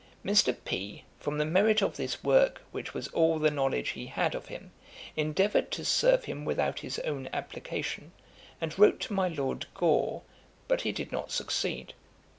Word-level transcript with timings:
Mr. 0.25 0.57
P. 0.65 1.03
from 1.19 1.37
the 1.37 1.45
Merit 1.45 1.83
of 1.83 1.95
this 1.95 2.23
Work 2.23 2.63
which 2.71 2.91
was 2.91 3.07
all 3.09 3.37
the 3.37 3.51
knowledge 3.51 3.89
he 3.89 4.07
had 4.07 4.33
of 4.33 4.47
him 4.47 4.71
endeavour'd 5.15 5.69
to 5.69 5.85
serve 5.85 6.25
him 6.25 6.43
without 6.43 6.79
his 6.79 6.97
own 7.05 7.29
application; 7.31 8.11
& 8.43 8.77
wrote 8.79 8.99
to 9.01 9.13
my 9.13 9.27
Ld 9.29 9.67
gore, 9.75 10.23
but 10.67 10.81
he 10.81 10.91
did 10.91 11.11
not 11.11 11.29
succeed. 11.29 11.93